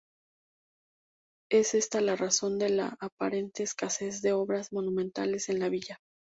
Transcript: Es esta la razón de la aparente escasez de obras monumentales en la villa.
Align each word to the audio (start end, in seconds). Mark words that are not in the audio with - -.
Es 1.51 1.75
esta 1.75 2.01
la 2.01 2.15
razón 2.15 2.57
de 2.57 2.69
la 2.71 2.97
aparente 2.99 3.61
escasez 3.61 4.23
de 4.23 4.33
obras 4.33 4.73
monumentales 4.73 5.47
en 5.49 5.59
la 5.59 5.69
villa. 5.69 5.99